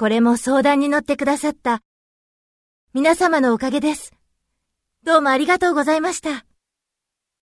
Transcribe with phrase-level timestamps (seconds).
[0.00, 1.82] これも相談に乗ってくださった
[2.94, 4.14] 皆様のおかげです。
[5.04, 6.46] どうもありがとうございました。